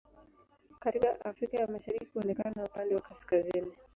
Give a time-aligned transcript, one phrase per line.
[0.79, 3.71] Katika Afrika ya Mashariki huonekana upande wa kaskazini.